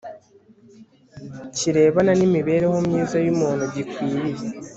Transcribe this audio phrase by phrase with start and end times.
[1.55, 4.45] kirebana nimibereho myiza yumuntu gikwiriye